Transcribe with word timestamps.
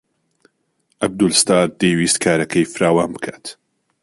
عەبدولستار 1.03 1.65
دەیویست 1.81 2.17
کارەکەی 2.25 2.69
فراوان 2.73 3.09
بکات. 3.15 3.45